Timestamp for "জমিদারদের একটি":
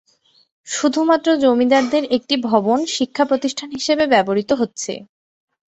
1.43-2.35